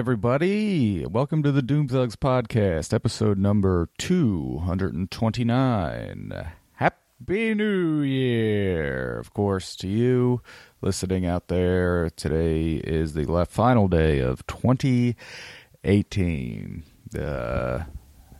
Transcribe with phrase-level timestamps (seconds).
[0.00, 1.04] Everybody.
[1.04, 6.32] Welcome to the Doom Thugs podcast, episode number 229.
[6.72, 10.40] Happy New Year, of course, to you
[10.80, 12.08] listening out there.
[12.08, 16.82] Today is the final day of 2018.
[17.10, 17.84] The uh,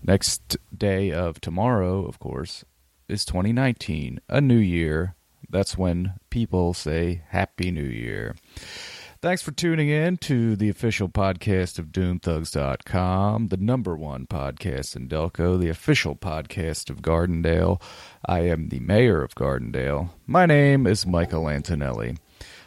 [0.02, 2.65] next day of tomorrow, of course,
[3.07, 5.15] is 2019, a new year.
[5.51, 8.35] That's when people say Happy New Year.
[9.23, 15.10] Thanks for tuning in to the official podcast of DoomThugs.com, the number one podcast in
[15.10, 17.82] Delco, the official podcast of Gardendale.
[18.24, 20.09] I am the mayor of Gardendale.
[20.26, 22.16] My name is Michael Antonelli.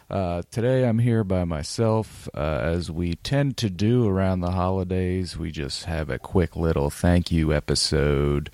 [0.08, 2.28] Uh, today I'm here by myself.
[2.32, 6.88] Uh, as we tend to do around the holidays, we just have a quick little
[6.88, 8.48] thank you episode.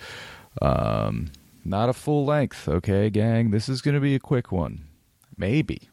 [0.62, 1.32] Um,
[1.66, 3.50] not a full length, okay, gang?
[3.50, 4.84] This is going to be a quick one.
[5.36, 5.89] Maybe.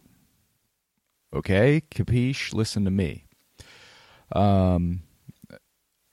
[1.34, 2.54] Okay, capiche?
[2.54, 3.26] Listen to me.
[4.32, 5.02] Um,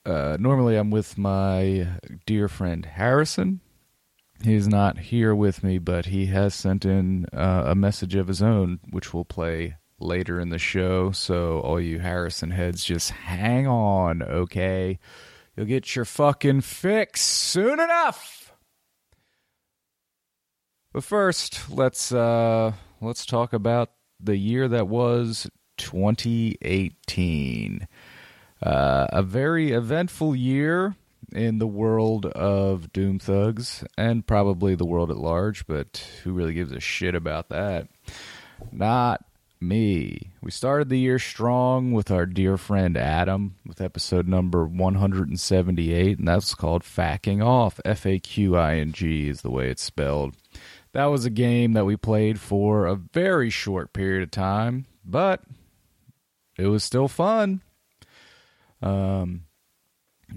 [0.05, 1.89] uh, normally I'm with my
[2.27, 3.61] dear friend Harrison.
[4.43, 8.43] He's not here with me, but he has sent in uh, a message of his
[8.43, 11.12] own, which we'll play later in the show.
[11.12, 14.99] So, all you Harrison heads, just hang on, okay?
[15.56, 18.53] You'll get your fucking fix soon enough.
[20.93, 23.91] But first, let's uh, let's talk about
[24.25, 25.49] the year that was
[25.79, 27.89] 2018.
[28.62, 30.97] Uh, a very eventful year
[31.33, 36.55] in the world of Doom Thugs and probably the world at large, but who really
[36.55, 37.89] gives a shit about that?
[38.73, 39.25] Not
[39.61, 40.31] me.
[40.41, 46.29] We started the year strong with our dear friend Adam with episode number 178, and
[46.29, 47.81] that's called Facking Off.
[47.85, 50.37] F A Q I N G is the way it's spelled.
[50.94, 55.43] That was a game that we played for a very short period of time, but
[56.56, 57.62] it was still fun.
[58.81, 59.43] Um,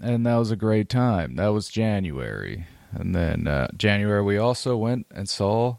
[0.01, 1.35] and that was a great time.
[1.35, 2.65] That was January.
[2.91, 5.77] And then uh, January, we also went and saw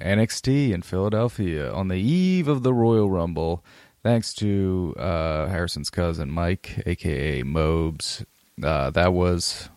[0.00, 3.64] NXT in Philadelphia on the eve of the Royal Rumble,
[4.02, 8.24] thanks to uh, Harrison's cousin Mike, aka Mobes.
[8.60, 9.68] Uh, that was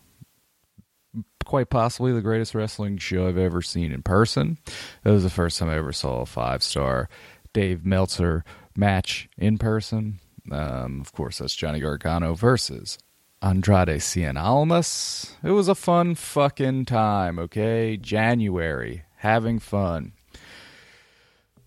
[1.46, 4.58] quite possibly the greatest wrestling show I've ever seen in person.
[5.04, 7.10] It was the first time I ever saw a five star
[7.54, 8.44] Dave Meltzer
[8.76, 10.20] match in person.
[10.52, 12.98] Um, of course, that's Johnny Gargano versus
[13.42, 15.36] Andrade Cien Almas.
[15.44, 17.98] It was a fun fucking time, okay?
[17.98, 20.14] January, having fun.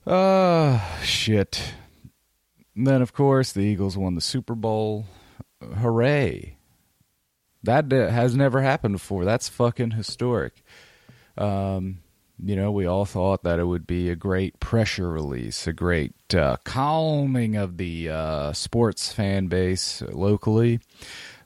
[0.06, 1.75] Ah, uh, shit.
[2.77, 5.06] And then, of course, the Eagles won the Super Bowl.
[5.62, 6.56] Hooray.
[7.65, 9.25] That has never happened before.
[9.25, 10.63] That's fucking historic.
[11.37, 11.99] Um,
[12.43, 16.13] you know, we all thought that it would be a great pressure release, a great
[16.35, 20.81] uh, calming of the uh, sports fan base locally.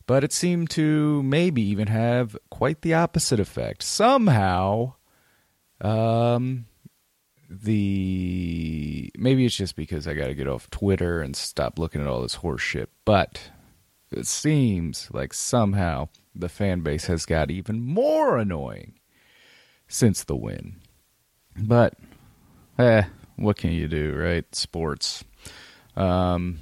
[0.06, 3.82] But it seemed to maybe even have quite the opposite effect.
[3.82, 4.94] Somehow,
[5.82, 6.64] um,
[7.50, 12.06] the maybe it's just because I got to get off Twitter and stop looking at
[12.06, 12.88] all this horse shit.
[13.04, 13.50] But
[14.10, 18.94] it seems like somehow the fan base has got even more annoying
[19.88, 20.76] since the win.
[21.56, 21.94] But,
[22.78, 23.04] eh,
[23.36, 24.44] what can you do, right?
[24.54, 25.24] Sports.
[25.96, 26.60] Um,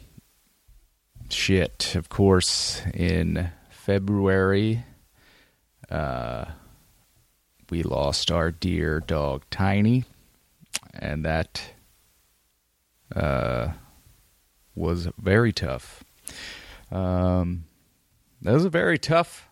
[1.30, 4.84] shit, of course, in February,
[5.90, 6.46] uh,
[7.70, 10.04] we lost our dear dog Tiny,
[10.94, 11.62] and that
[13.14, 13.72] uh,
[14.74, 16.04] was very tough.
[16.90, 17.64] Um,
[18.42, 19.48] that was a very tough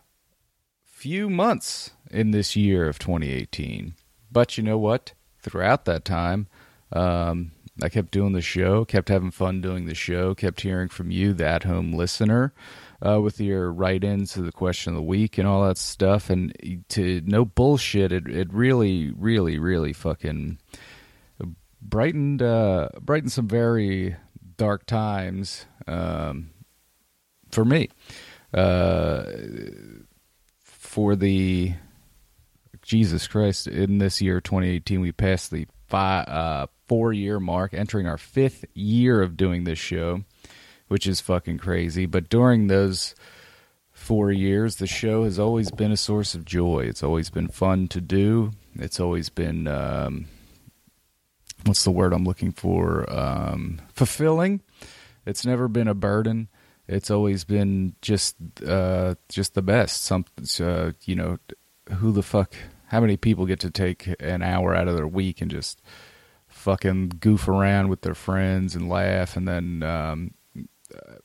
[0.83, 3.95] few months in this year of 2018.
[4.31, 5.13] But you know what?
[5.39, 6.47] Throughout that time,
[6.91, 7.51] um,
[7.81, 11.33] I kept doing the show, kept having fun doing the show, kept hearing from you,
[11.33, 12.53] the at home listener,
[13.05, 16.29] uh, with your write ins to the question of the week and all that stuff.
[16.29, 20.57] And to no bullshit, it, it really, really, really fucking
[21.81, 24.15] brightened, uh, brightened some very
[24.57, 25.65] dark times.
[25.85, 26.51] Um,
[27.55, 27.89] for me.
[28.53, 29.23] Uh,
[30.59, 31.73] for the
[32.83, 38.17] Jesus Christ, in this year 2018, we passed the uh, four year mark, entering our
[38.17, 40.23] fifth year of doing this show,
[40.87, 42.05] which is fucking crazy.
[42.05, 43.15] But during those
[43.91, 46.81] four years, the show has always been a source of joy.
[46.81, 48.51] It's always been fun to do.
[48.75, 50.25] It's always been, um,
[51.63, 53.11] what's the word I'm looking for?
[53.11, 54.61] Um, fulfilling.
[55.25, 56.49] It's never been a burden
[56.87, 58.35] it's always been just
[58.65, 60.03] uh, just the best.
[60.03, 60.25] Some
[60.59, 61.37] uh, you know,
[61.93, 62.53] who the fuck?
[62.87, 65.81] How many people get to take an hour out of their week and just
[66.47, 70.31] fucking goof around with their friends and laugh, and then um,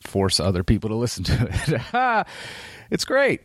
[0.01, 2.27] force other people to listen to it.
[2.91, 3.43] it's great.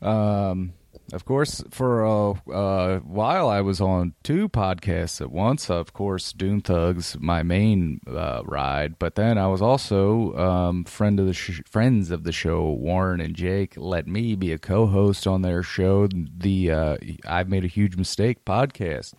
[0.00, 0.72] Um,
[1.12, 5.70] of course, for a, a, while I was on two podcasts at once.
[5.70, 11.18] Of course, Doom Thugs, my main uh, ride, but then I was also um, friend
[11.18, 12.70] of the sh- friends of the show.
[12.70, 16.08] Warren and Jake let me be a co-host on their show.
[16.08, 16.96] The uh,
[17.26, 19.14] I've made a huge mistake podcast,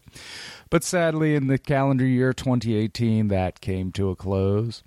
[0.70, 4.84] but sadly, in the calendar year 2018, that came to a close.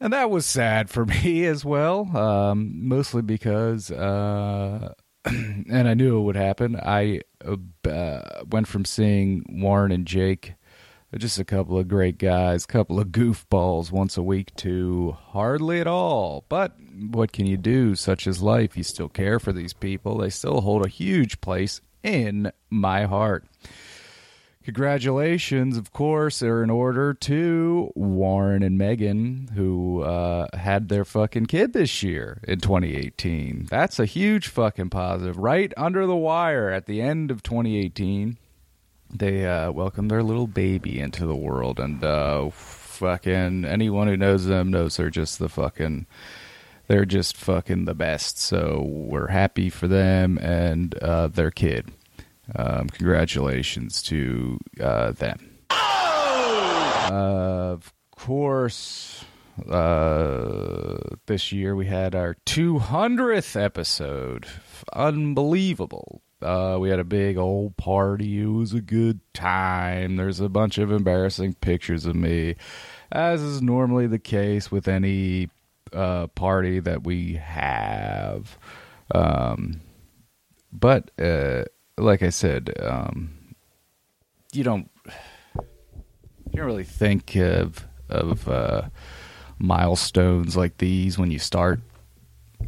[0.00, 4.94] And that was sad for me as well, um, mostly because uh,
[5.70, 6.76] and I knew it would happen.
[6.76, 10.54] I uh, went from seeing Warren and Jake,
[11.16, 15.86] just a couple of great guys, couple of goofballs once a week, to hardly at
[15.86, 16.44] all.
[16.48, 16.76] But
[17.10, 17.94] what can you do?
[17.94, 18.76] Such is life.
[18.76, 20.18] You still care for these people.
[20.18, 23.44] They still hold a huge place in my heart.
[24.64, 31.46] Congratulations, of course, are in order to Warren and Megan, who uh, had their fucking
[31.46, 33.66] kid this year in 2018.
[33.68, 35.36] That's a huge fucking positive.
[35.36, 38.38] Right under the wire at the end of 2018,
[39.14, 41.78] they uh, welcomed their little baby into the world.
[41.78, 46.06] And uh, fucking anyone who knows them knows they're just the fucking.
[46.86, 48.38] They're just fucking the best.
[48.38, 51.90] So we're happy for them and uh, their kid.
[52.54, 55.58] Um, congratulations to uh, them.
[55.70, 57.08] Uh,
[57.72, 59.24] of course,
[59.70, 64.46] uh, this year we had our 200th episode.
[64.92, 66.22] Unbelievable.
[66.42, 68.42] Uh, we had a big old party.
[68.42, 70.16] It was a good time.
[70.16, 72.56] There's a bunch of embarrassing pictures of me,
[73.10, 75.48] as is normally the case with any
[75.92, 78.58] uh, party that we have.
[79.14, 79.80] Um,
[80.72, 81.64] but uh,
[81.98, 83.54] like I said, um,
[84.52, 84.90] you don't
[85.56, 88.88] you don't really think of of uh,
[89.58, 91.80] milestones like these when you start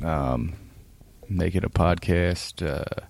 [0.02, 0.54] um,
[1.28, 2.66] making a podcast.
[2.66, 3.06] Uh,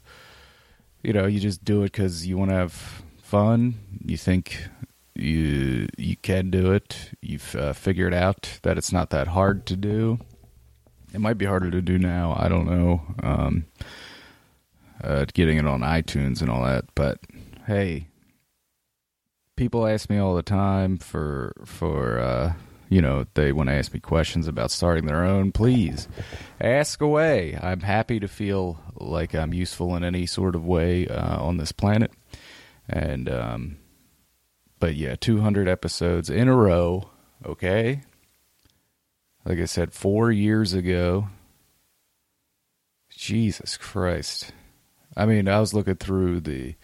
[1.03, 3.75] you know, you just do it because you want to have fun.
[4.05, 4.69] You think
[5.15, 7.13] you you can do it.
[7.21, 10.19] You've uh, figured out that it's not that hard to do.
[11.15, 12.37] It might be harder to do now.
[12.39, 13.03] I don't know.
[13.23, 13.67] Um,
[15.03, 16.85] uh, getting it on iTunes and all that.
[16.95, 17.19] But
[17.67, 18.09] hey,
[19.57, 22.53] people ask me all the time for for uh,
[22.89, 25.53] you know they want to ask me questions about starting their own.
[25.53, 26.09] Please
[26.61, 27.59] ask away.
[27.61, 31.73] I'm happy to feel like I'm useful in any sort of way uh, on this
[31.73, 32.13] planet.
[32.89, 33.79] And um,
[34.79, 37.11] but yeah, 200 episodes in a row.
[37.45, 38.03] Okay.
[39.45, 41.29] Like I said, four years ago.
[43.11, 44.53] Jesus Christ.
[45.17, 46.75] I mean, I was looking through the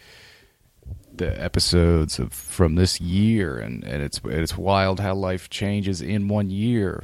[1.15, 6.29] the episodes of from this year, and, and it's it's wild how life changes in
[6.29, 7.03] one year.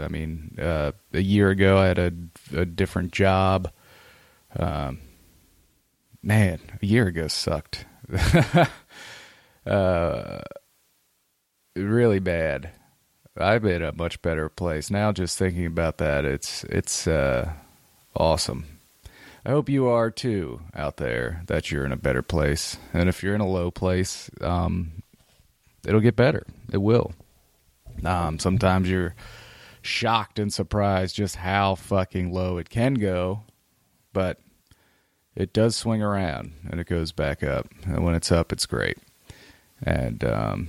[0.00, 2.12] I mean, uh, a year ago I had a,
[2.54, 3.70] a different job.
[4.56, 5.00] Um,
[6.22, 7.86] man, a year ago sucked.
[9.66, 10.40] uh,
[11.76, 12.70] really bad.
[13.36, 15.12] I'm in a much better place now.
[15.12, 17.52] Just thinking about that, it's it's uh,
[18.14, 18.73] awesome.
[19.44, 21.42] I hope you are too out there.
[21.46, 25.02] That you're in a better place, and if you're in a low place, um,
[25.86, 26.46] it'll get better.
[26.72, 27.12] It will.
[28.04, 29.14] Um, sometimes you're
[29.82, 33.42] shocked and surprised just how fucking low it can go,
[34.12, 34.38] but
[35.36, 37.68] it does swing around and it goes back up.
[37.84, 38.96] And when it's up, it's great.
[39.82, 40.68] And um,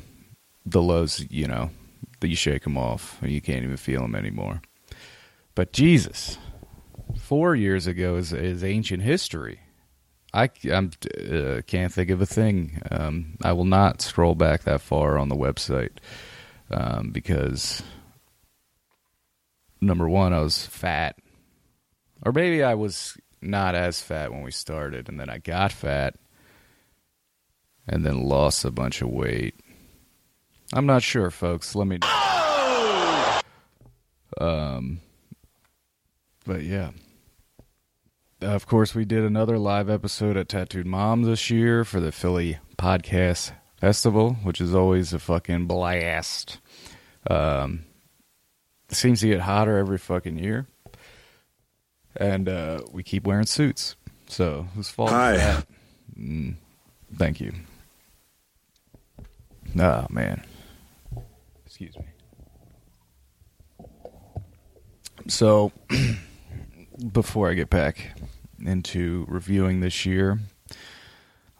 [0.65, 1.69] the lows, you know,
[2.19, 4.61] that you shake them off and you can't even feel them anymore.
[5.53, 6.37] But Jesus,
[7.17, 9.59] four years ago is, is ancient history.
[10.33, 10.91] I I'm,
[11.31, 12.81] uh, can't think of a thing.
[12.91, 15.97] Um, I will not scroll back that far on the website
[16.69, 17.81] um, because
[19.79, 21.17] number one, I was fat,
[22.23, 26.15] or maybe I was not as fat when we started, and then I got fat,
[27.87, 29.55] and then lost a bunch of weight.
[30.73, 31.75] I'm not sure, folks.
[31.75, 31.99] Let me.
[34.37, 34.99] Um,
[36.45, 36.91] but yeah.
[38.41, 42.59] Of course, we did another live episode at Tattooed Mom this year for the Philly
[42.77, 46.59] Podcast Festival, which is always a fucking blast.
[47.29, 47.85] Um,
[48.89, 50.67] it seems to get hotter every fucking year,
[52.15, 53.95] and uh, we keep wearing suits.
[54.27, 55.37] So who's fault Hi.
[55.37, 55.65] that?
[56.19, 56.55] Mm,
[57.15, 57.53] thank you.
[59.79, 60.43] Oh man,
[61.65, 62.05] excuse me.
[65.27, 65.71] So,
[67.11, 68.11] before I get back
[68.63, 70.39] into reviewing this year,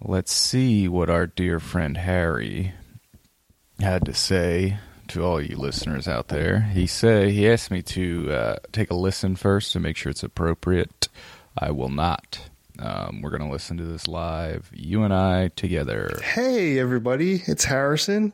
[0.02, 2.74] let's see what our dear friend Harry
[3.80, 4.78] had to say
[5.10, 6.62] to all you listeners out there.
[6.62, 10.24] He said he asked me to uh, take a listen first to make sure it's
[10.24, 11.10] appropriate.
[11.58, 12.50] I will not.
[12.80, 16.20] Um, we're gonna listen to this live, you and I together.
[16.22, 18.34] Hey, everybody, it's Harrison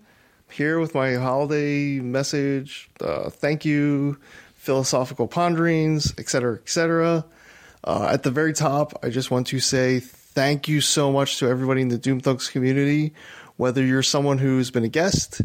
[0.50, 2.89] here with my holiday message.
[3.00, 4.17] Uh, thank you,
[4.61, 7.25] philosophical ponderings, etc., etc.
[7.83, 11.47] Uh, at the very top, I just want to say thank you so much to
[11.47, 13.15] everybody in the Doom Thugs community.
[13.57, 15.41] Whether you're someone who's been a guest,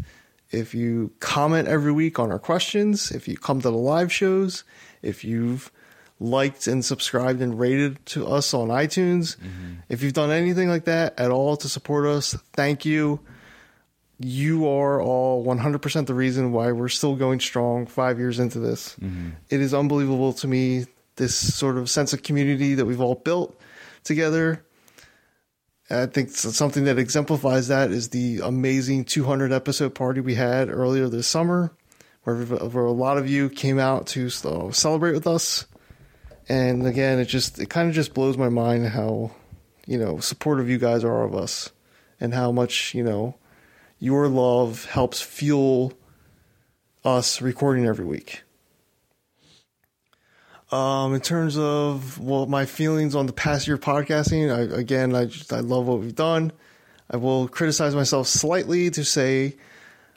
[0.51, 4.63] if you comment every week on our questions, if you come to the live shows,
[5.01, 5.71] if you've
[6.19, 9.73] liked and subscribed and rated to us on iTunes, mm-hmm.
[9.89, 13.19] if you've done anything like that at all to support us, thank you.
[14.19, 18.95] You are all 100% the reason why we're still going strong five years into this.
[18.95, 19.29] Mm-hmm.
[19.49, 20.85] It is unbelievable to me,
[21.17, 23.59] this sort of sense of community that we've all built
[24.03, 24.65] together
[25.89, 31.07] I think something that exemplifies that is the amazing 200 episode party we had earlier
[31.07, 31.71] this summer,
[32.23, 35.65] where, where a lot of you came out to celebrate with us.
[36.49, 39.31] And again, it just it kind of just blows my mind how
[39.85, 41.71] you know supportive you guys are of us,
[42.19, 43.35] and how much you know
[43.99, 45.93] your love helps fuel
[47.03, 48.43] us recording every week.
[50.71, 55.25] Um, in terms of well, my feelings on the past year podcasting, I, again, I
[55.25, 56.51] just, I love what we've done.
[57.09, 59.55] I will criticize myself slightly to say,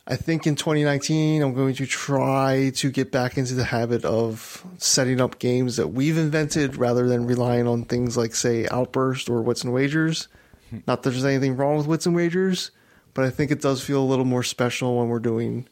[0.08, 4.64] I think in 2019, I'm going to try to get back into the habit of
[4.78, 9.42] setting up games that we've invented rather than relying on things like, say, Outburst or
[9.42, 10.26] Wits and Wagers.
[10.70, 10.78] Hmm.
[10.88, 12.72] Not that there's anything wrong with Wits and Wagers,
[13.14, 15.68] but I think it does feel a little more special when we're doing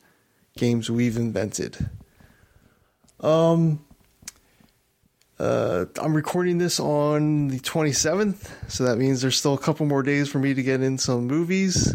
[0.57, 1.88] games we've invented.
[3.21, 3.85] Um,
[5.38, 10.02] uh, I'm recording this on the 27th, so that means there's still a couple more
[10.02, 11.95] days for me to get in some movies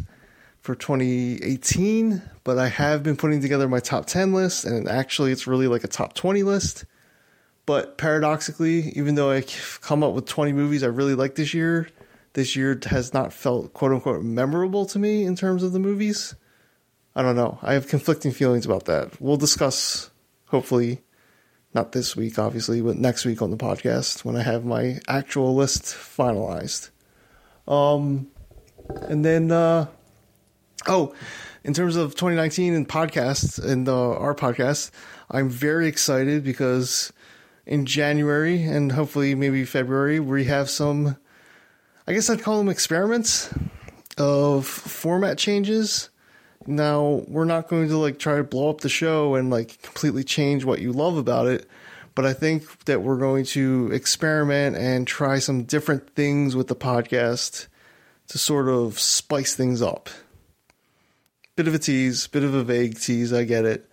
[0.62, 2.21] for 2018.
[2.45, 5.83] But I have been putting together my top 10 list, and actually, it's really like
[5.83, 6.85] a top 20 list.
[7.65, 11.89] But paradoxically, even though I've come up with 20 movies I really like this year,
[12.33, 16.35] this year has not felt quote unquote memorable to me in terms of the movies.
[17.15, 17.59] I don't know.
[17.61, 19.21] I have conflicting feelings about that.
[19.21, 20.09] We'll discuss,
[20.47, 21.01] hopefully,
[21.73, 25.55] not this week, obviously, but next week on the podcast when I have my actual
[25.55, 26.89] list finalized.
[27.67, 28.27] Um,
[29.03, 29.87] and then, uh,
[30.87, 31.13] oh,
[31.63, 34.91] in terms of 2019 and podcasts and uh, our podcast,
[35.29, 37.13] I'm very excited because
[37.65, 41.17] in January and hopefully maybe February, we have some,
[42.07, 43.53] I guess I'd call them experiments
[44.17, 46.10] of format changes
[46.67, 50.24] now, we're not going to like try to blow up the show and like completely
[50.24, 51.67] change what you love about it,
[52.15, 56.75] but I think that we're going to experiment and try some different things with the
[56.75, 57.67] podcast
[58.27, 60.10] to sort of spice things up.
[61.55, 63.89] Bit of a tease, bit of a vague tease, I get it.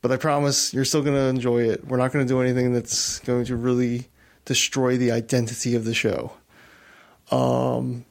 [0.00, 1.86] But I promise you're still going to enjoy it.
[1.86, 4.08] We're not going to do anything that's going to really
[4.44, 6.32] destroy the identity of the show.
[7.30, 8.04] Um,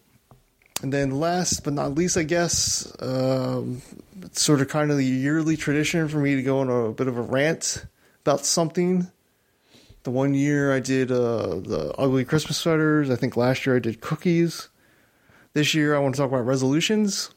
[0.82, 3.82] and then last but not least, I guess, um,
[4.22, 7.08] it's sort of kind of the yearly tradition for me to go on a bit
[7.08, 7.86] of a rant
[8.22, 9.08] about something.
[10.04, 13.10] The one year I did uh, the ugly Christmas sweaters.
[13.10, 14.70] I think last year I did cookies.
[15.54, 17.32] This year I want to talk about resolutions.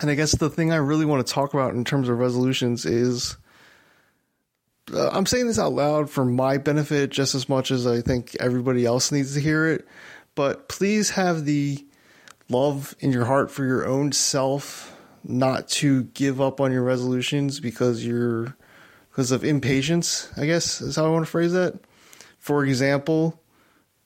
[0.00, 2.86] And I guess the thing I really want to talk about in terms of resolutions
[2.86, 3.36] is
[4.92, 8.36] uh, I'm saying this out loud for my benefit just as much as I think
[8.40, 9.86] everybody else needs to hear it.
[10.40, 11.84] But please have the
[12.48, 17.60] love in your heart for your own self, not to give up on your resolutions
[17.60, 18.56] because you're
[19.10, 21.78] because of impatience, I guess is how I want to phrase that.
[22.38, 23.38] For example,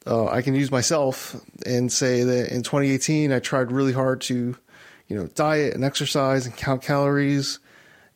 [0.08, 4.56] uh, I can use myself and say that in 2018 I tried really hard to,
[5.06, 7.60] you know, diet and exercise and count calories,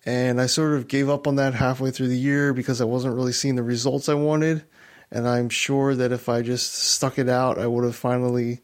[0.05, 3.15] and I sort of gave up on that halfway through the year because I wasn't
[3.15, 4.65] really seeing the results I wanted.
[5.11, 8.61] And I'm sure that if I just stuck it out, I would have finally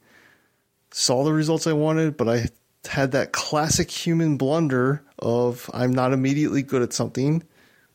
[0.91, 2.49] saw the results I wanted, but I
[2.89, 7.43] had that classic human blunder of I'm not immediately good at something,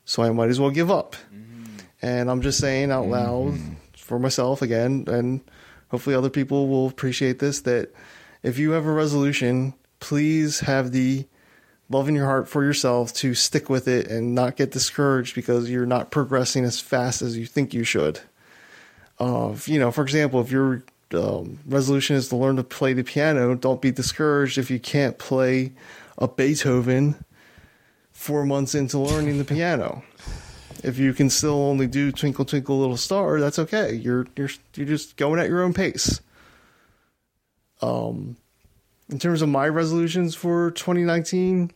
[0.05, 1.15] so I might as well give up.
[1.33, 1.77] Mm-hmm.
[2.01, 3.73] And I'm just saying out loud mm-hmm.
[3.95, 5.41] for myself again, and
[5.89, 7.93] hopefully other people will appreciate this that
[8.41, 11.25] if you have a resolution, please have the
[11.89, 15.69] love in your heart for yourself to stick with it and not get discouraged because
[15.69, 18.21] you're not progressing as fast as you think you should.
[19.19, 20.83] Uh, you know, for example, if you're
[21.13, 23.55] um, resolution is to learn to play the piano.
[23.55, 25.71] Don't be discouraged if you can't play
[26.17, 27.23] a Beethoven
[28.11, 30.03] four months into learning the piano.
[30.83, 33.93] If you can still only do Twinkle Twinkle Little Star, that's okay.
[33.93, 36.21] You're you're you're just going at your own pace.
[37.81, 38.38] Um,
[39.09, 41.71] in terms of my resolutions for 2019,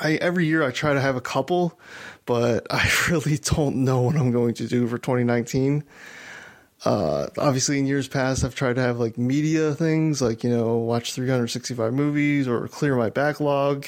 [0.00, 1.78] I every year I try to have a couple,
[2.26, 5.82] but I really don't know what I'm going to do for 2019.
[6.84, 10.78] Uh, obviously, in years past, I've tried to have like media things, like you know,
[10.78, 13.86] watch 365 movies or clear my backlog.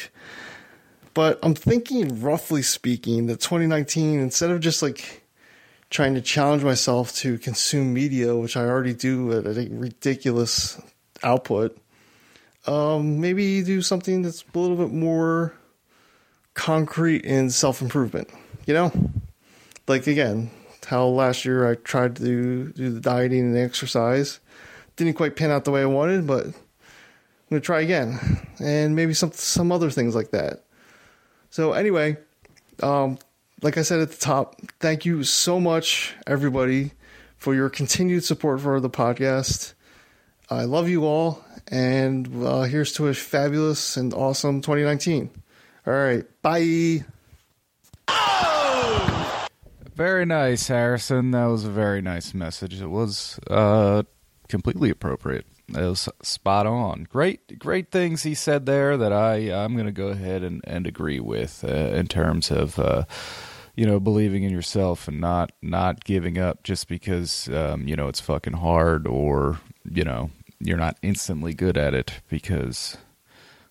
[1.13, 5.23] But I'm thinking, roughly speaking, that 2019, instead of just like
[5.91, 10.81] trying to challenge myself to consume media, which I already do at a ridiculous
[11.23, 11.79] output,
[12.67, 15.55] um, maybe do something that's a little bit more
[16.55, 18.29] concrete in self improvement.
[18.67, 18.93] You know,
[19.87, 20.51] like again,
[20.85, 22.23] how last year I tried to
[22.73, 24.41] do the dieting and the exercise,
[24.97, 26.55] didn't quite pan out the way I wanted, but I'm
[27.51, 28.19] gonna try again,
[28.59, 30.65] and maybe some some other things like that.
[31.51, 32.17] So anyway,
[32.83, 33.19] um,
[33.63, 36.93] like I said at the top, thank you so much, everybody,
[37.37, 39.75] for your continued support for the podcast.
[40.51, 45.31] I love you all, and uh, here's to a fabulous and awesome 2019.
[45.87, 47.05] All right, bye.
[49.95, 51.31] Very nice, Harrison.
[51.31, 52.81] That was a very nice message.
[52.81, 54.03] It was uh,
[54.49, 55.47] completely appropriate.
[55.69, 57.07] It was spot on.
[57.09, 60.87] Great, great things he said there that I I'm going to go ahead and, and
[60.87, 63.05] agree with uh, in terms of uh,
[63.77, 68.09] you know believing in yourself and not not giving up just because um, you know
[68.09, 72.97] it's fucking hard or you know you're not instantly good at it because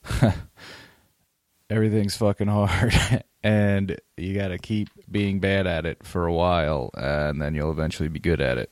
[1.70, 6.90] everything's fucking hard and you got to keep being bad at it for a while
[6.96, 8.72] and then you'll eventually be good at it.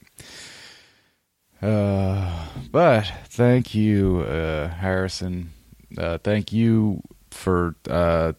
[1.61, 5.51] Uh, but thank you, uh, Harrison.
[5.97, 7.75] Uh, thank you for.
[7.87, 8.33] Uh,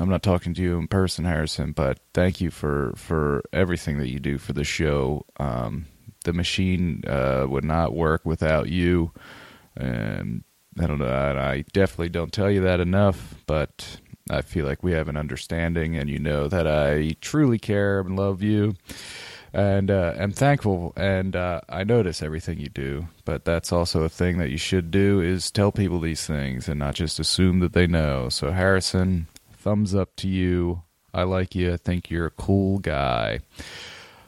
[0.00, 4.08] I'm not talking to you in person, Harrison, but thank you for for everything that
[4.08, 5.24] you do for the show.
[5.38, 5.86] Um,
[6.24, 9.12] the machine uh, would not work without you,
[9.76, 10.42] and
[10.80, 11.06] I don't know.
[11.06, 15.96] I definitely don't tell you that enough, but I feel like we have an understanding,
[15.96, 18.74] and you know that I truly care and love you
[19.54, 23.06] and uh, am thankful and uh, I notice everything you do.
[23.24, 26.78] But that's also a thing that you should do is tell people these things and
[26.80, 28.28] not just assume that they know.
[28.28, 30.82] So Harrison, thumbs up to you.
[31.14, 31.72] I like you.
[31.72, 33.40] I think you're a cool guy.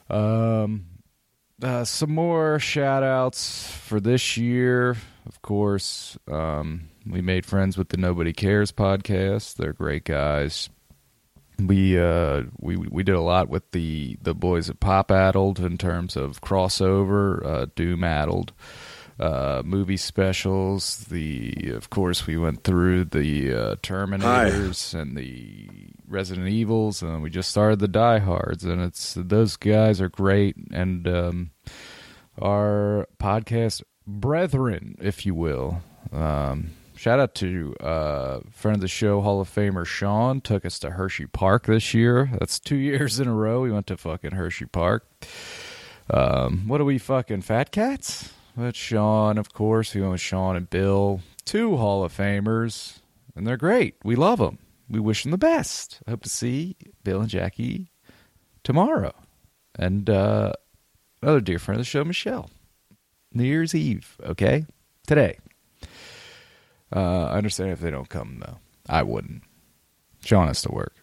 [0.08, 0.86] Um,
[1.60, 4.96] uh, some more shout outs for this year.
[5.26, 9.56] Of course, um, we made friends with the Nobody Cares podcast.
[9.56, 10.68] They're great guys
[11.58, 15.78] we uh, we we did a lot with the the boys at Pop Addled in
[15.78, 18.52] terms of crossover, uh, Doom Addled,
[19.18, 20.98] uh, movie specials.
[21.08, 25.00] The of course we went through the uh, Terminators Hi.
[25.00, 25.68] and the
[26.06, 30.56] Resident Evils, and we just started the Die Hards, and it's those guys are great,
[30.72, 31.50] and um,
[32.40, 35.80] our podcast brethren, if you will.
[36.12, 40.40] Um, Shout out to uh, friend of the show, Hall of Famer Sean.
[40.40, 42.30] Took us to Hershey Park this year.
[42.38, 43.60] That's two years in a row.
[43.60, 45.06] We went to fucking Hershey Park.
[46.08, 48.32] Um, what are we fucking fat cats?
[48.56, 49.94] That's Sean, of course.
[49.94, 53.00] We went with Sean and Bill, two Hall of Famers,
[53.34, 53.96] and they're great.
[54.02, 54.58] We love them.
[54.88, 56.00] We wish them the best.
[56.06, 57.90] I hope to see Bill and Jackie
[58.64, 59.14] tomorrow.
[59.78, 60.52] And uh,
[61.20, 62.48] another dear friend of the show, Michelle.
[63.34, 64.64] New Year's Eve, okay?
[65.06, 65.38] Today.
[66.94, 68.58] Uh, I understand if they don't come though.
[68.88, 69.42] I wouldn't.
[70.24, 70.94] Sean has to work.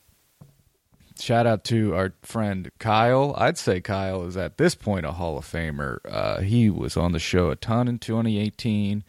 [1.19, 3.33] Shout out to our friend Kyle.
[3.37, 5.99] I'd say Kyle is at this point a Hall of Famer.
[6.09, 9.03] Uh, he was on the show a ton in 2018.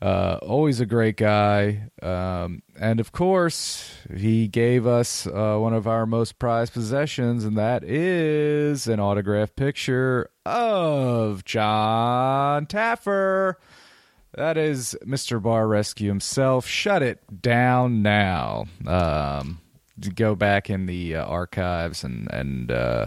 [0.00, 1.88] Uh, always a great guy.
[2.02, 7.56] Um, and of course, he gave us uh, one of our most prized possessions, and
[7.56, 13.54] that is an autographed picture of John Taffer.
[14.34, 15.42] That is Mr.
[15.42, 16.66] Bar Rescue himself.
[16.66, 18.64] Shut it down now.
[18.86, 19.60] Um,
[20.14, 23.06] go back in the uh, archives and and uh,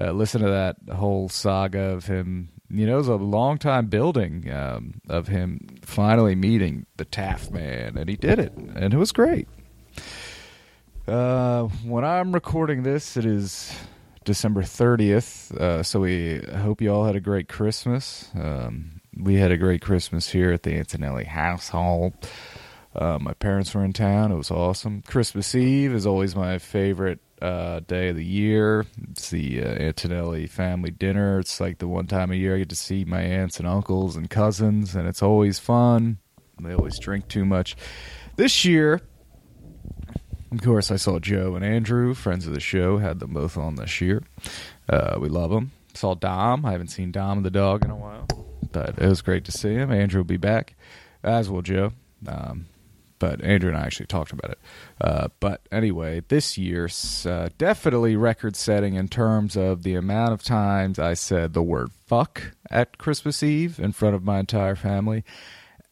[0.00, 2.48] uh, listen to that whole saga of him.
[2.70, 7.50] You know, it was a long time building um, of him finally meeting the Taft
[7.50, 9.46] man, and he did it, and it was great.
[11.06, 13.74] Uh, when I'm recording this, it is
[14.24, 18.30] December 30th, uh, so we hope you all had a great Christmas.
[18.34, 22.14] Um, we had a great Christmas here at the Antonelli household.
[22.94, 24.32] Uh, my parents were in town.
[24.32, 25.02] It was awesome.
[25.02, 28.86] Christmas Eve is always my favorite uh, day of the year.
[29.10, 31.38] It's the uh, Antonelli family dinner.
[31.38, 34.16] It's like the one time a year I get to see my aunts and uncles
[34.16, 36.18] and cousins, and it's always fun.
[36.60, 37.76] They always drink too much.
[38.36, 39.00] This year,
[40.52, 43.76] of course, I saw Joe and Andrew, friends of the show, had them both on
[43.76, 44.22] this year.
[44.88, 45.72] Uh, we love them.
[45.94, 46.64] Saw Dom.
[46.64, 48.26] I haven't seen Dom the dog in a while
[48.72, 49.92] but it was great to see him.
[49.92, 50.74] Andrew will be back,
[51.22, 51.92] as will Joe.
[52.26, 52.66] Um,
[53.22, 54.58] but Andrew and I actually talked about it.
[55.00, 60.42] Uh, but anyway, this year's uh, definitely record setting in terms of the amount of
[60.42, 65.22] times I said the word fuck at Christmas Eve in front of my entire family.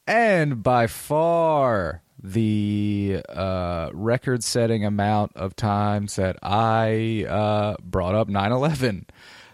[0.09, 8.29] And by far the uh, record setting amount of times that I uh, brought up
[8.29, 9.07] 9 11.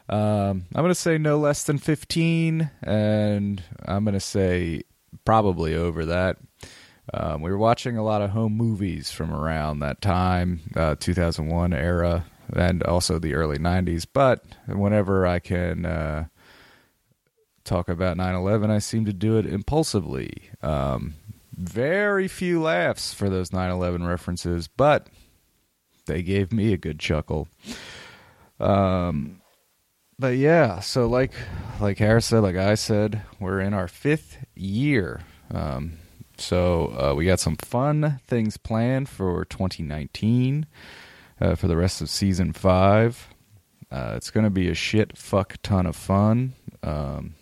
[0.08, 4.82] Um, I'm going to say no less than 15, and I'm going to say
[5.24, 6.36] probably over that.
[7.12, 11.72] Um, we were watching a lot of home movies from around that time, uh, 2001
[11.72, 14.06] era, and also the early 90s.
[14.12, 16.26] But whenever I can uh,
[17.64, 20.50] talk about 9 11, I seem to do it impulsively.
[20.62, 21.14] Um,
[21.52, 25.08] very few laughs for those 9 11 references, but
[26.06, 27.48] they gave me a good chuckle.
[28.58, 29.40] Um,
[30.18, 31.32] but yeah, so like
[31.80, 35.20] like Harris said, like I said, we're in our fifth year.
[35.52, 35.98] Um,
[36.38, 40.66] so uh, we got some fun things planned for 2019
[41.40, 43.28] uh, for the rest of season five.
[43.90, 46.54] Uh, it's going to be a shit fuck ton of fun.
[46.82, 47.34] Um,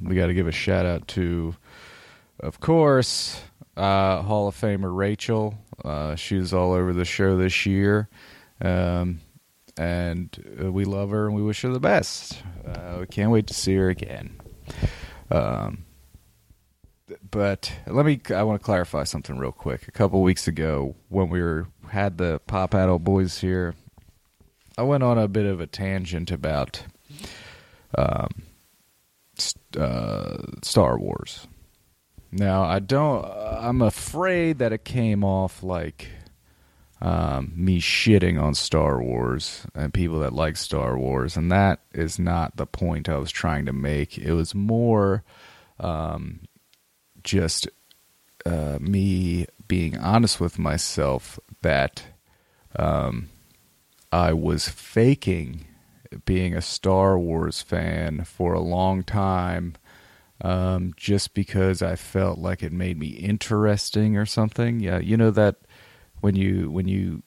[0.00, 1.56] we got to give a shout out to,
[2.40, 3.40] of course,
[3.76, 5.54] uh, Hall of Famer Rachel.
[5.84, 8.08] Uh, she was all over the show this year.
[8.60, 9.20] Um,
[9.78, 12.42] and uh, we love her and we wish her the best.
[12.98, 14.40] we can't wait to see her again.
[15.30, 15.84] Um,
[17.30, 19.86] but let me I want to clarify something real quick.
[19.88, 23.74] A couple weeks ago when we were had the Pop Addled Boys here,
[24.76, 26.82] I went on a bit of a tangent about
[27.96, 28.42] um,
[29.78, 31.46] uh, Star Wars.
[32.32, 36.08] Now, I don't I'm afraid that it came off like
[37.00, 42.18] um, me shitting on Star Wars and people that like Star Wars, and that is
[42.18, 44.16] not the point I was trying to make.
[44.16, 45.22] It was more
[45.78, 46.40] um,
[47.22, 47.68] just
[48.46, 52.02] uh, me being honest with myself that
[52.76, 53.28] um,
[54.10, 55.66] I was faking
[56.24, 59.74] being a Star Wars fan for a long time
[60.40, 64.80] um, just because I felt like it made me interesting or something.
[64.80, 65.56] Yeah, you know that
[66.20, 67.22] when you when you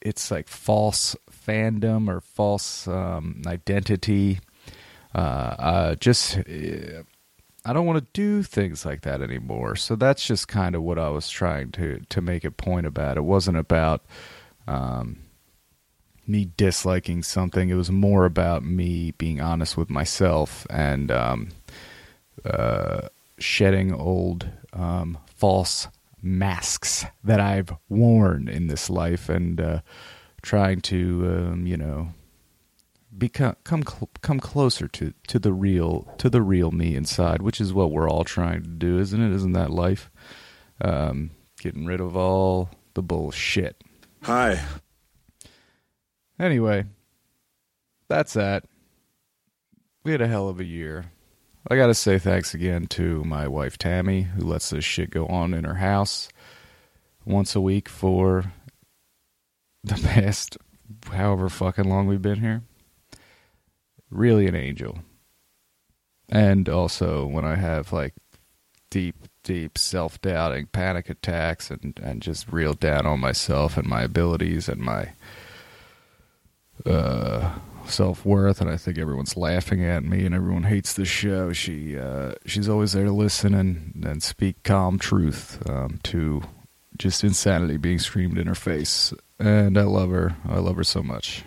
[0.00, 4.40] it's like false fandom or false um, identity.
[5.14, 5.18] Uh,
[5.58, 7.02] uh, just uh,
[7.64, 9.76] I don't want to do things like that anymore.
[9.76, 13.16] So that's just kind of what I was trying to to make a point about.
[13.16, 14.04] It wasn't about
[14.66, 15.18] um,
[16.26, 17.68] me disliking something.
[17.68, 21.48] It was more about me being honest with myself and um,
[22.44, 25.88] uh, shedding old um, false
[26.22, 29.80] masks that I've worn in this life and uh,
[30.42, 32.08] trying to, um, you know,
[33.16, 33.82] become come
[34.22, 38.08] come closer to to the real to the real me inside, which is what we're
[38.08, 39.34] all trying to do, isn't it?
[39.34, 40.10] Isn't that life?
[40.80, 41.30] Um,
[41.60, 43.82] getting rid of all the bullshit.
[44.22, 44.62] Hi.
[46.38, 46.84] Anyway,
[48.08, 48.64] that's that.
[50.04, 51.12] We had a hell of a year.
[51.70, 55.26] I got to say thanks again to my wife Tammy, who lets this shit go
[55.26, 56.28] on in her house
[57.24, 58.52] once a week for
[59.84, 60.58] the past
[61.12, 62.62] however fucking long we've been here
[64.10, 64.98] really an angel.
[66.28, 68.14] And also when I have like
[68.90, 74.02] deep, deep self doubting, panic attacks, and, and just real down on myself and my
[74.02, 75.12] abilities and my
[76.86, 77.58] uh,
[77.90, 81.52] self worth, and I think everyone's laughing at me and everyone hates the show.
[81.52, 86.42] She uh, she's always there to listen and, and speak calm truth um, to
[86.98, 89.12] just insanity being screamed in her face.
[89.38, 90.36] And I love her.
[90.48, 91.44] I love her so much.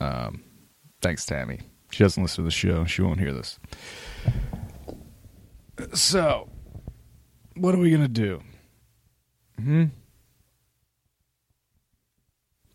[0.00, 0.42] Um,
[1.00, 1.60] thanks, Tammy.
[1.90, 2.84] She doesn't listen to the show.
[2.84, 3.58] She won't hear this.
[5.94, 6.48] So,
[7.56, 8.42] what are we to do?
[9.58, 9.84] Hmm?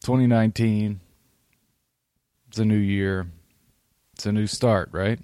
[0.01, 0.99] 2019.
[2.57, 3.27] It's a new year.
[4.13, 5.19] It's a new start, right?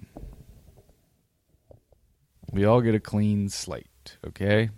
[2.52, 4.70] We all get a clean slate, okay?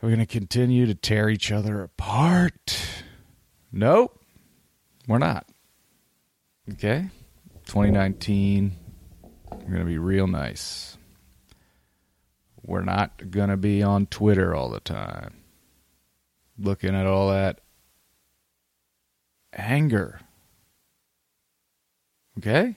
[0.00, 2.84] We're going to continue to tear each other apart.
[3.70, 4.20] Nope,
[5.06, 5.46] we're not.
[6.72, 7.08] Okay.
[7.66, 8.72] 2019,
[9.52, 10.98] we're going to be real nice.
[12.60, 15.44] We're not going to be on Twitter all the time,
[16.58, 17.61] looking at all that
[19.52, 20.20] anger.
[22.38, 22.76] Okay?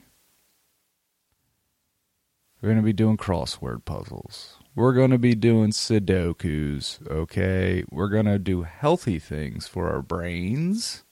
[2.60, 4.56] We're going to be doing crossword puzzles.
[4.74, 7.84] We're going to be doing Sudokus, okay?
[7.90, 11.04] We're going to do healthy things for our brains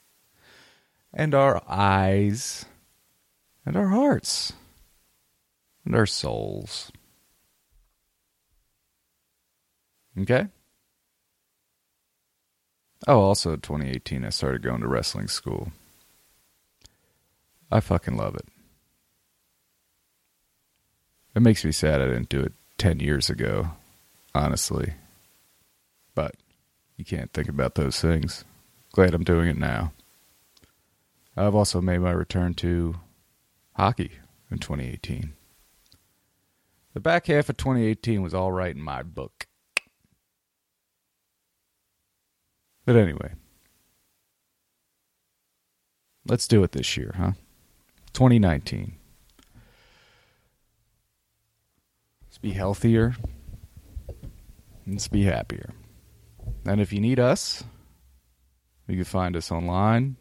[1.13, 2.67] and our eyes
[3.65, 4.53] and our hearts
[5.85, 6.91] and our souls.
[10.19, 10.49] Okay?
[13.07, 15.73] Oh, also 2018, I started going to wrestling school.
[17.71, 18.47] I fucking love it.
[21.35, 23.73] It makes me sad I didn't do it 10 years ago,
[24.35, 24.95] honestly.
[26.15, 26.37] But
[26.97, 28.45] you can't think about those things.
[28.93, 29.93] Glad I'm doing it now.
[31.37, 32.95] I've also made my return to
[33.75, 34.13] hockey
[34.51, 35.33] in 2018.
[36.95, 39.47] The back half of 2018 was all right in my book.
[42.85, 43.33] But anyway,
[46.27, 47.33] let's do it this year, huh?
[48.13, 48.97] 2019.
[52.23, 53.17] Let's be healthier.
[54.87, 55.71] Let's be happier.
[56.67, 57.65] And if you need us,
[58.87, 60.17] you can find us online.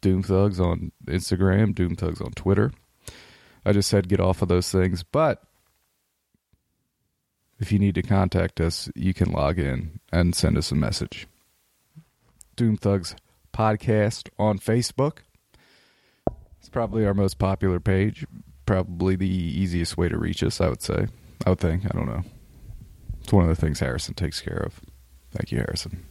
[0.00, 2.72] Doom Thugs on Instagram, Doom Thugs on Twitter.
[3.64, 5.42] I just said get off of those things, but
[7.58, 11.26] if you need to contact us, you can log in and send us a message.
[12.56, 13.14] Doom Thugs
[13.52, 15.18] podcast on Facebook.
[16.58, 18.26] It's probably our most popular page.
[18.66, 21.06] Probably the easiest way to reach us, I would say.
[21.46, 21.84] I would think.
[21.84, 22.22] I don't know.
[23.22, 24.80] It's one of the things Harrison takes care of.
[25.30, 26.04] Thank you, Harrison.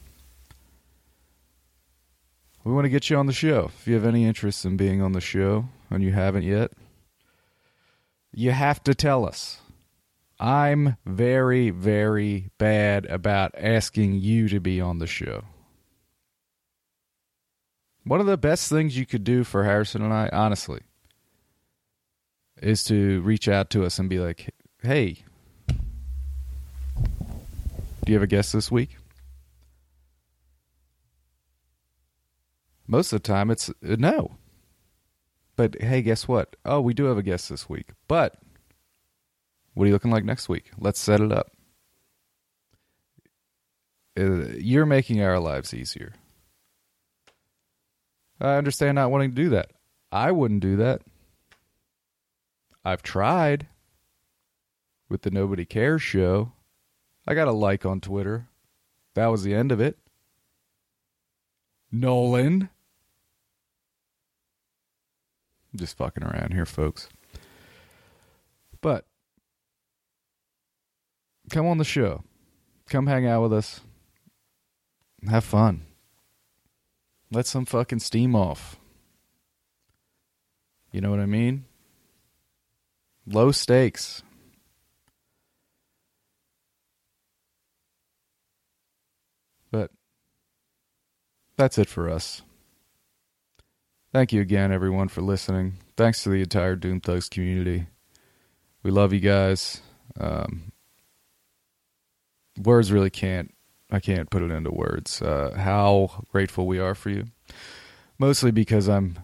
[2.64, 3.72] We want to get you on the show.
[3.80, 6.72] If you have any interest in being on the show and you haven't yet,
[8.34, 9.60] you have to tell us.
[10.40, 15.46] I'm very, very bad about asking you to be on the show.
[18.04, 20.82] One of the best things you could do for Harrison and I, honestly,
[22.62, 25.24] is to reach out to us and be like, hey,
[25.68, 25.76] do
[28.08, 28.98] you have a guest this week?
[32.88, 34.38] Most of the time, it's no.
[35.58, 36.56] But hey, guess what?
[36.64, 37.90] Oh, we do have a guest this week.
[38.08, 38.36] But
[39.78, 40.72] what are you looking like next week?
[40.80, 41.52] Let's set it up.
[44.20, 46.16] Uh, you're making our lives easier.
[48.42, 49.70] I understand not wanting to do that.
[50.12, 51.04] I wouldn't do that.
[52.84, 53.68] I've tried
[55.10, 56.54] with the Nobody Cares show.
[57.28, 58.48] I got a like on Twitter.
[59.14, 60.00] That was the end of it.
[61.92, 62.70] Nolan.
[65.72, 67.10] I'm just fucking around here, folks.
[68.82, 69.06] But
[71.50, 72.24] come on the show.
[72.90, 73.82] Come hang out with us.
[75.30, 75.82] Have fun.
[77.32, 78.78] Let some fucking steam off.
[80.92, 81.66] You know what I mean?
[83.26, 84.24] Low stakes.
[89.70, 89.92] But
[91.58, 92.42] that's it for us.
[94.14, 95.74] Thank you again, everyone, for listening.
[95.98, 97.88] Thanks to the entire Doom Thugs community.
[98.82, 99.82] We love you guys.
[100.18, 100.72] Um,
[102.58, 103.54] words really can't,
[103.92, 105.22] I can't put it into words.
[105.22, 107.26] Uh, how grateful we are for you.
[108.20, 109.18] Mostly because I'm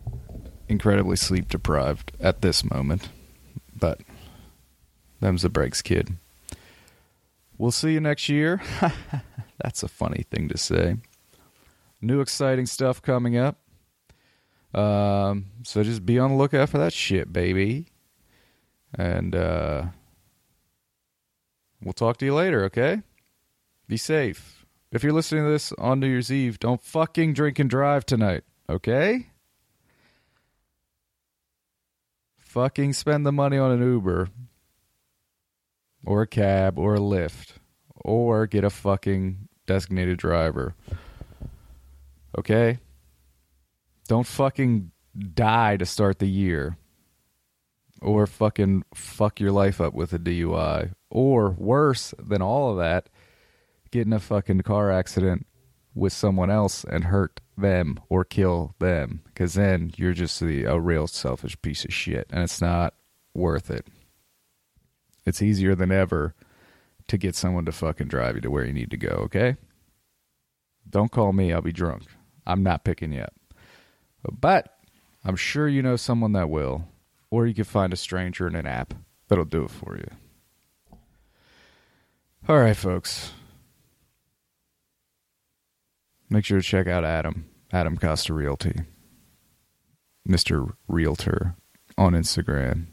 [0.67, 3.09] incredibly sleep deprived at this moment.
[3.75, 4.01] But
[5.19, 6.17] them's the breaks, kid.
[7.57, 8.61] We'll see you next year.
[9.61, 10.97] That's a funny thing to say.
[12.01, 13.59] New exciting stuff coming up.
[14.73, 17.87] Um, so just be on the lookout for that shit, baby.
[18.95, 19.85] And uh,
[21.81, 23.01] we'll talk to you later, okay?
[23.87, 24.65] Be safe.
[24.91, 28.43] If you're listening to this on New Year's Eve, don't fucking drink and drive tonight,
[28.69, 29.27] okay?
[32.37, 34.29] Fucking spend the money on an Uber
[36.05, 37.53] or a cab or a Lyft
[37.95, 40.75] or get a fucking designated driver.
[42.37, 42.79] Okay?
[44.07, 44.91] Don't fucking
[45.33, 46.77] die to start the year.
[48.01, 50.93] Or fucking fuck your life up with a DUI.
[51.09, 53.07] Or worse than all of that,
[53.93, 55.45] get in a fucking car accident
[55.93, 59.21] with someone else and hurt them or kill them.
[59.25, 62.27] Because then you're just the, a real selfish piece of shit.
[62.31, 62.95] And it's not
[63.35, 63.85] worth it.
[65.27, 66.33] It's easier than ever
[67.07, 69.57] to get someone to fucking drive you to where you need to go, okay?
[70.89, 72.03] Don't call me, I'll be drunk.
[72.47, 73.33] I'm not picking you up.
[74.39, 74.75] But
[75.23, 76.87] I'm sure you know someone that will,
[77.29, 78.95] or you can find a stranger in an app
[79.27, 80.09] that'll do it for you.
[82.49, 83.31] All right, folks.
[86.33, 88.73] Make sure to check out Adam, Adam Costa Realty,
[90.27, 90.73] Mr.
[90.87, 91.53] Realtor
[91.95, 92.87] on Instagram.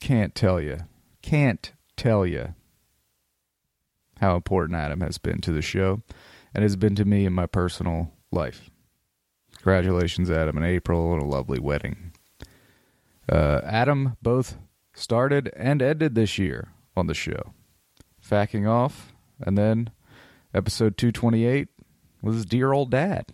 [0.00, 0.78] Can't tell you,
[1.20, 2.54] can't tell you
[4.22, 6.00] how important Adam has been to the show
[6.54, 8.70] and has been to me in my personal life.
[9.56, 12.12] Congratulations, Adam and April, on a lovely wedding.
[13.30, 14.56] Uh, Adam both
[14.94, 17.52] started and ended this year on the show.
[18.18, 19.12] facking off.
[19.38, 19.90] And then
[20.54, 21.68] episode 228
[22.22, 23.26] was Dear Old Dad.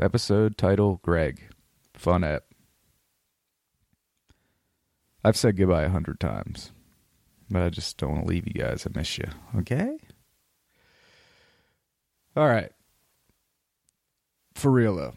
[0.00, 1.40] Episode title Greg.
[1.94, 2.44] Fun app.
[5.24, 6.72] I've said goodbye a hundred times,
[7.50, 8.86] but I just don't want to leave you guys.
[8.86, 9.28] I miss you.
[9.58, 9.96] Okay?
[12.36, 12.70] All right.
[14.54, 15.14] For real, though,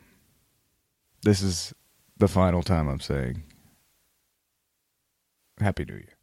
[1.22, 1.74] this is
[2.18, 3.44] the final time I'm saying
[5.60, 6.18] Happy New Year.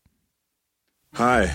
[1.14, 1.54] Hi,